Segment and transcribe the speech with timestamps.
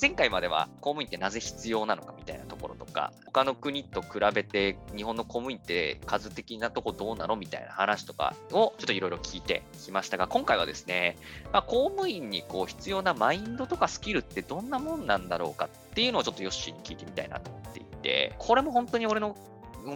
[0.00, 11.16] 前回までは公務員ってなぜ必要なのかみたいなところとか、他の国と比べて日本の公務員って数的なとこどうなのみたいな話とかをちょっといろいろ聞いてきましたが、今回はですね、
[11.52, 19.36] まあ、公務員にこう必要なマインドとかスキルってどんなもんなんだろうかっていうのをちょっとヨッシーに聞いてみたいなと思っていて、これも本当に俺の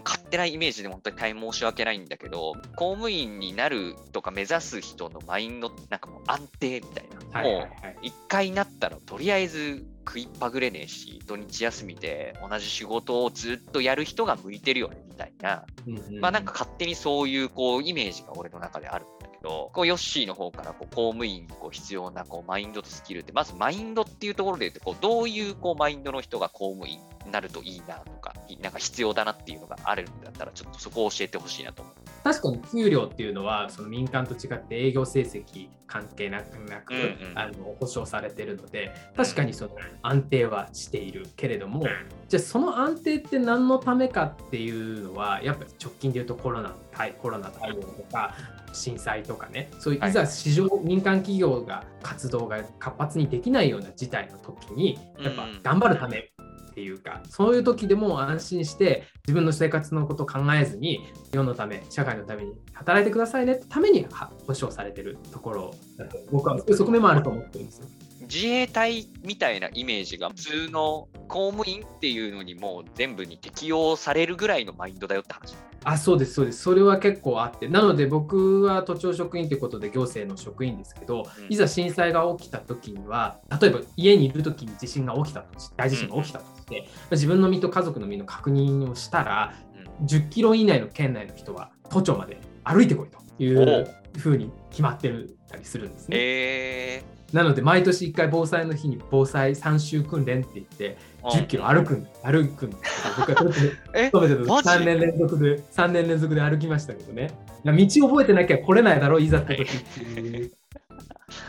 [0.05, 7.43] 勝手なイメージで本当に大変申し訳ないんだけど、公務員になるとか目指す人のマインド、なんかもう安定みたいな。
[7.43, 7.69] もう
[8.03, 31.95] 一回なったらとりあえず食いっぱぐれねえし、土日休みで同じ仕事をずっとやる人が向いてるよねみたいな、うんうん、まあなんか勝手にそういうこうイメージが俺の中であるんだけど、こうヨッシーの方からこう公務員にこう必要なこうマインドとスキルって、まずマインドっていうところで言うとこう、どういうこうマインドの人が公務員になるといいなとか、なんか必要だなっていうのがあるんだったら、ちょっとそこを教えてほしいなと思う。
[32.25, 37.03] 確かに給料っていうのはその民間と違って営業成績関係なくなく、うんう
[37.35, 41.85] ん、あの保証されてるので確かにその安定はしているけれども
[42.29, 46.75] じゃあその安定って何のためかっていうのはやっぱり直近で言うとコロナ
[47.21, 48.35] コロナ対応とか
[48.73, 50.13] 震災とかねそういうい。
[50.13, 56.33] ざ市場、はい、民間企業が活動が活発にできないような事態の時にやっぱ頑張るため
[56.73, 64.07] っていうかそういう時でも安心して自分の生活のことを考えずに世のため社会のために働いてくださいねってために
[64.47, 65.75] 保障されてるところ。
[65.99, 67.87] だ と僕はそういう側面もあると思ってるんですよ。
[68.23, 75.55] 自衛隊みたいなイメージが普通の公務員っていうのにも全部に適用されるぐらいのマインドだよって話。
[75.85, 76.63] あそうですそうです。
[76.63, 77.69] それは結構あって。
[77.69, 89.55] なので僕は都庁職員ということで行政の職員ですけど、うん、いざ震災が起きた時には例えば家にいる時に地震が起きたと大地震が起きたとして、うん、自分の身と家族の身の確認をしたら、
[90.01, 96.17] うん、10キロ以内の県内の人は都庁まで歩いてこいというふうに決まってるたりするんですね。
[96.19, 107.31] えーなので毎年1回防災の日に防災3週訓練って言って10キロ歩くん歩くん僕は勤めてた3年連続で3年連続で歩きましたけどね。
[107.65, 109.81] 道覚えてなきゃ来れないだろういざって時っ
[110.15, 110.53] ていう、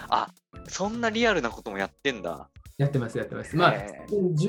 [0.09, 0.27] あ
[0.67, 3.55] そんなリアルなこともやってんだやってます、やってます。
[3.55, 3.73] まあ、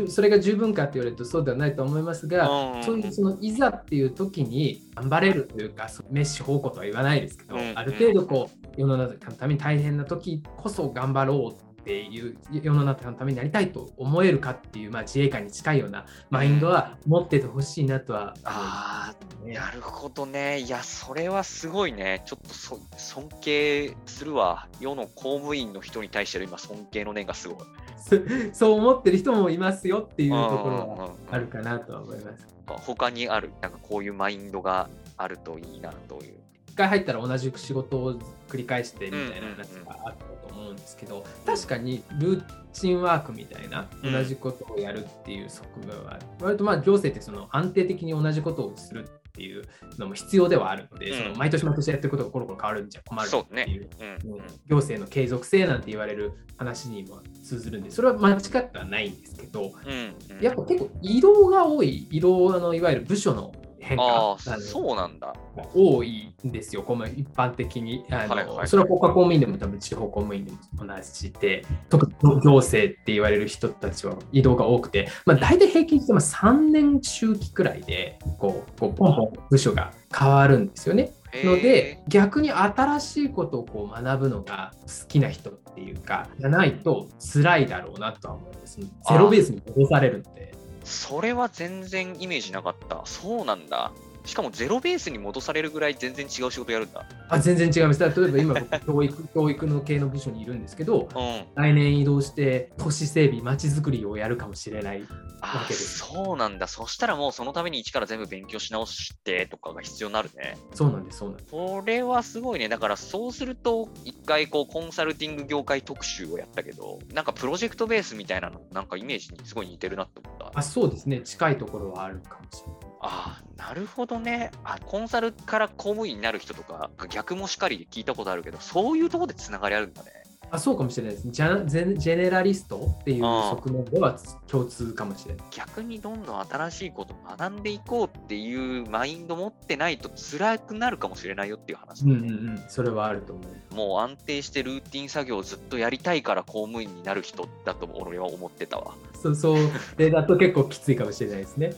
[0.08, 2.46] それが十分かって言われるとそうではないと思いますが、
[2.82, 20.60] そういうそのいざっていう時に頑張れるというか、メッシ方向とは言わないですけど、ある程度こう、世の中のために大変な時こそ頑張ろうっていう世の中のためになりたいと思えるかっていう、まあ、自衛官に近いようなマインドは持っててほしいなとは、ああなるほどね。
[20.60, 22.22] いやそれはすごいね。
[22.24, 24.66] ちょっとそ尊敬するわ。
[24.80, 27.66] 世の公務員の人に対しての今尊敬の念がすごい
[28.52, 32.46] そう思ってる人もいますよっていうところはあるかなとは思います。
[32.66, 36.34] 他にあるなんかこういうマインドがあるといいなという。
[36.68, 38.14] 一回入ったら同じ仕事を
[38.48, 49.64] 繰り返してみたいな話があったと思うんですけど、確かにルーチンワークみたいな同じことをやるっていう側面は、割とまあ行政ってその安定的に同じことをするっていう
[49.98, 54.18] のも必要ではあるので、うん、その毎年毎年やってることがコロコロ変わるんじゃ困るっていう、ね。
[54.24, 58.40] うん、行政の継続性なんて言われる話にも通ずるんで、それは間違っ
[58.70, 63.52] てはないんですけど、うん、やっぱ結構移動が多い、移動のいわゆる部署の
[63.84, 65.34] 変化そうなんだ
[65.74, 68.04] 多いんですよ、この一般的に。
[68.10, 81.12] あの、はいはい、それは国家公務員でも多分地方公務員でも同じで、特に行政って言われる人たちは移動が多くて、まあ、大体平均して3年周期くらいでこうこうポンポン部署が変わるんですよね。
[81.42, 90.54] ので逆に新しいことをこう学ぶのが好きな人っていうかじゃないと辛いだろうなとは思うんです、ゼロベースに戻されるので。
[90.84, 93.02] それは全然イメージなかった。
[93.06, 93.92] そうなんだ。
[94.24, 97.04] しかもゼロベースに戻されるぐらい全然違う仕事やるんだ。
[97.28, 98.00] あ全然違います。
[98.00, 105.98] 例えば今、教育 教育の系の部署にいるんですけど、うん、来年移動して都市整備、まちづくりをやるかもしれないわけです。
[105.98, 106.66] そうなんだ。
[106.68, 110.56] そしたらもうそのために一から全部勉強し直してとかが必要になるね。
[110.72, 111.50] そうなんです、そうなんです。
[111.50, 112.68] これはすごいね。
[112.68, 120.58] だからそうすると、一回こうコンサルティング業界特集をやったけど、なんかプロジェクトベースみたいなの、なんかイメージにすごい似てるなって思った。
[120.58, 121.20] あそうですね。
[121.20, 122.94] 近いところはあるかもしれない。
[123.06, 124.78] あなるほどねあ。
[124.84, 130.24] コンサルから公務員になる人とか、逆もしかりで聞いたことあるけど、そういうところでつながりあるんだね。
[130.50, 131.66] あそうかもしれないですジャ。
[131.66, 134.16] ジェネラリストっていう側面では
[134.46, 135.46] 共通かもしれない。
[135.50, 143.42] 逆にどんどん新しいことを学んでいこうっていうマインド持ってないと辛くなるかもしれないよっていう話、ね、うんうんうん、それはあると思
[143.72, 143.74] う。
[143.74, 148.94] もう安定してルーティン作業をずっとやりたいから公務員になる人だと俺は思ってたわ。
[149.20, 149.56] そうそう。
[149.96, 151.74] でだと結構きついかもしれないですね。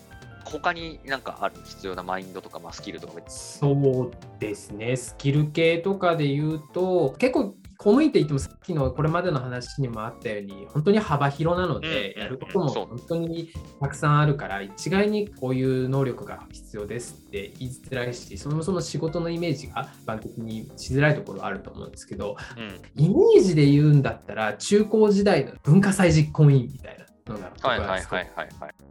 [0.47, 4.97] 他になんかある必要なマインドとか、まあ、スキルとかそうですね。
[4.97, 23.05] スキル系とかで言うと結構公務員って言ってもさっきのこれまでの話にもあったように本当に幅広なので、うんやることも本当にたくさんあるから一概にこういう能力が必要ですって言いづらいしそもそも仕事のイメージが一般的にしづらいところあると思うんですけどうん。
[23.05, 27.99] イメージで言うんだったら中高時代の文化祭実行委員みたいなのが僕は。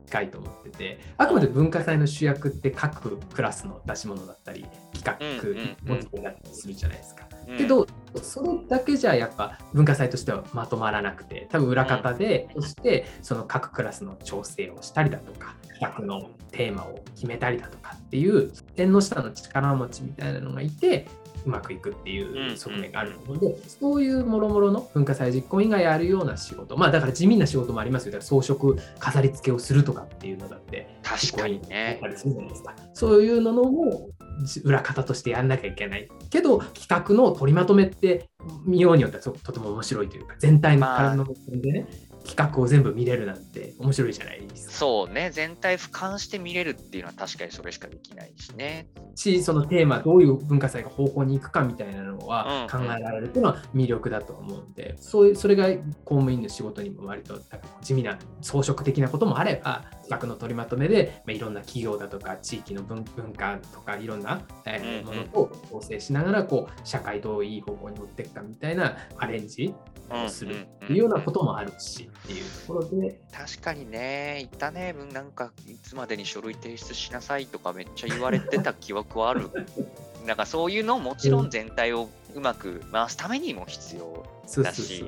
[0.05, 7.27] 近いと思っててあくまで文化祭の主役って各クラスの出し物だったり企画うんうんうんモチベだったりするじゃないですか。
[7.47, 7.87] うんけど
[8.21, 21.07] それだけじゃやっぱ文化祭としてはまとまらなくて多分裏方でそしてその各クラスの調整をしたりだとか企画のテーマを決めたりだとかっていう縁の下の力持ちみたいなのがいて
[21.45, 31.97] うまくいくっていう側面があるので、そういうもろもろの文化祭実行委員がやるような仕事まあだから地味な仕事もありますよだから装飾飾り付けをするとかっていうのだって確かにねあ。
[31.97, 32.75] ったりするじゃないですか。
[32.93, 34.09] そういうのも
[34.43, 36.09] じ裏方としてやんなきゃいけない。
[36.29, 38.29] けど企画の取りまとめって
[38.65, 41.87] 見ようによってはととても面白いというか全体のまあ体の目線でね、
[42.25, 44.73] 企画を全部見れるなんて面白いじゃないですか。
[44.73, 48.87] そうね、全体俯瞰して見れるっていうのは確かにそれしかできないしね。
[49.15, 55.67] しそのテーマどういう文化祭が方向に行くかみたいなのはうん考えられるっていうのは魅力だと思うんで、そういうそれが
[56.03, 69.73] 公務員の仕事にも割となんか地味な装飾的なこともあれば企画の取りまとめで、まあ、いろんな企業だとか地域の文文化とかいろんな、えーうんうんものと構成しながらこう社会どういい方向に持っていくかみたいなアレンジ
[70.09, 79.49] をするっていうようなこともあるしっていうところで、確かにね、言ったね、うんなんかいつまでに書類提出しなさいとかめっちゃ言われてた記憶はある。
[80.25, 84.25] なんかそういうのもちろん全体をうまく回すためにも必要。
[84.63, 85.05] だし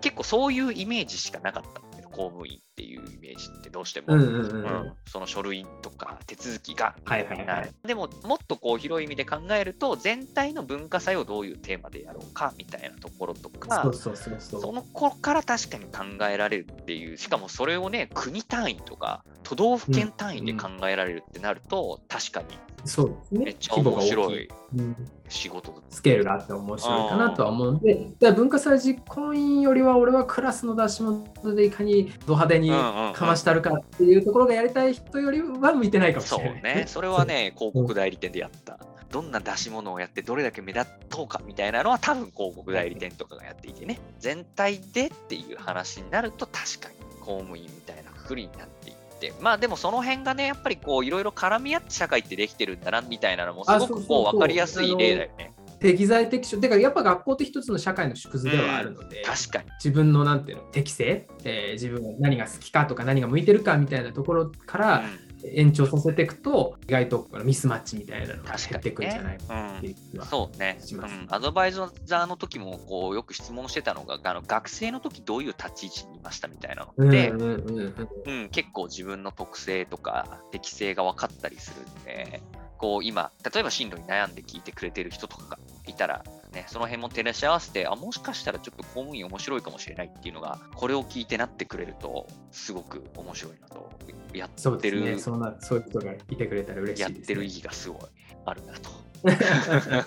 [0.00, 4.14] 結構そういうイメージしかなかった公務員っていうイメージってどうしても。
[4.14, 4.64] うんうんうんうん。
[4.64, 4.92] うん。
[5.06, 6.94] その書類とか手続きが。
[6.98, 7.46] みたはいはいはい。
[7.46, 17.16] なでももっとこう広い意味で考えると全体の文化祭をどういうテーマでやろうかみたいなところとかその頃から確かに考えられるっていう。
[17.16, 22.46] しかもそれをね国単位とか都道府県単位で考えられるってなると、確かに
[22.84, 23.44] そうですね。
[23.44, 24.96] めっちゃ面白いうん
[25.28, 31.24] 仕事だスケールがあって面白いかなとは思うんで、だ文化祭実行委員よりは俺はクラスの出し物
[31.54, 36.76] でいかにド派手にかましたるかっていうところがやりたい人よりは向いてないかもしそうれない。
[36.76, 38.78] ね、それはね、広告代理店でやった。
[39.10, 48.99] どんな出し物をやってどれだけ目立とうかみたいなのは多分広告代理店とかがやっていてね、全体でっていう話になると確かに公務員みたいなくくりになっていって、
[49.40, 55.52] まあでもその辺がね、やっぱりこういろいろ絡み合って社会ってできてるんだなみたいなのもすごくこう分かりやすい例だよね。
[55.80, 56.60] 適材適所。
[56.60, 59.70] だからやっぱ学校って一つの社会の縮図ではあるので、確かに。
[59.82, 70.26] 自分のなんていうの適性、えー自分が何が好きかとか何が向いてるかみたいなところからうん延長させていくと、意外とミスマッチみたいなのが減っていくんじゃないねかなっていう気は。
[70.26, 78.48] そうね、うん、アドバイザーの時もこうよく質問してたのがあの学生の時どういう立ち位置にいましたみたいなので、うん。
[78.50, 82.42] 結構自分の特性とか適性が分かったりするんで、
[82.78, 93.90] こう今、例えば進路に悩んで聞いてくれてる人とかがいたら、ね、その辺も照らし合わせて、あ、もしかしたらちょっと公務員面白いかもしれないっていうのが、これを聞いてなってくれると、すごく面白いなと、
[94.34, 95.18] やってる、そうね。
[95.18, 97.16] そんなそういう人がいてくれたら嬉しいね。
[97.16, 98.00] やってる意義がすごい
[98.46, 98.90] あるなと。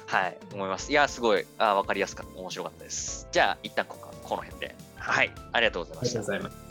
[0.07, 0.91] はい、思います。
[0.91, 3.27] いや、すごい、あ分かりやすかった、面白かったです。
[3.31, 4.75] じゃあ、一旦こここの辺で。
[4.95, 6.62] はい、ありがとうございました